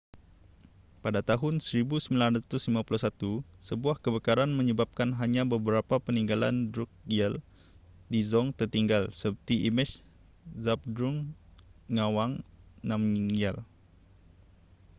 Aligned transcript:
pada 1.05 1.21
tahun 1.29 1.53
1951 1.61 2.49
sebuah 3.69 3.97
kebakaran 4.03 4.49
menyebabkan 4.59 5.09
hanya 5.19 5.43
beberapa 5.53 5.95
peninggalan 6.05 6.55
drukgyal 6.73 7.33
dzong 8.13 8.47
tertinggal 8.59 9.03
seperti 9.19 9.55
imej 9.69 9.91
zhabdrung 10.63 11.17
ngawang 11.95 12.33
namgyal 12.89 13.57